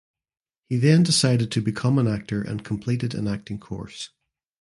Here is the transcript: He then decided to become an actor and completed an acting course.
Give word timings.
He 0.67 0.77
then 0.77 1.03
decided 1.03 1.51
to 1.51 1.61
become 1.61 1.99
an 1.99 2.07
actor 2.07 2.41
and 2.41 2.65
completed 2.65 3.13
an 3.13 3.27
acting 3.27 3.59
course. 3.59 4.09